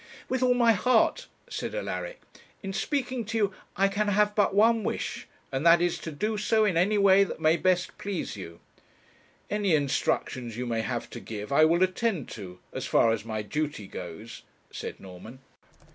'With 0.29 0.41
all 0.41 0.55
my 0.55 0.71
heart,' 0.71 1.27
said 1.47 1.75
Alaric. 1.75 2.19
'In 2.63 2.73
speaking 2.73 3.23
to 3.25 3.37
you 3.37 3.53
I 3.77 3.87
can 3.87 4.07
have 4.07 4.33
but 4.33 4.55
one 4.55 4.83
wish, 4.83 5.27
and 5.51 5.63
that 5.63 5.79
is 5.79 5.99
to 5.99 6.11
do 6.11 6.39
so 6.39 6.65
in 6.65 6.75
any 6.75 6.97
way 6.97 7.23
that 7.23 7.39
may 7.39 7.55
best 7.55 7.99
please 7.99 8.35
you.' 8.35 8.59
'Any 9.51 9.75
instructions 9.75 10.57
you 10.57 10.65
may 10.65 10.81
have 10.81 11.07
to 11.11 11.19
give 11.19 11.51
I 11.53 11.65
will 11.65 11.83
attend 11.83 12.29
to, 12.29 12.57
as 12.73 12.87
far 12.87 13.11
as 13.11 13.25
my 13.25 13.43
duty 13.43 13.85
goes,' 13.85 14.41
said 14.71 14.99
Norman. 14.99 15.37